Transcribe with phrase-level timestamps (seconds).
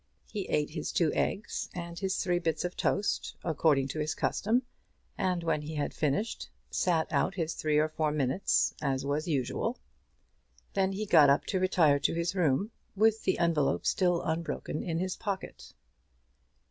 [0.25, 4.63] He ate his two eggs and his three bits of toast, according to his custom,
[5.15, 9.77] and when he had finished, sat out his three or four minutes as was usual.
[10.73, 14.97] Then he got up to retire to his room, with the envelope still unbroken in
[14.97, 15.71] his pocket.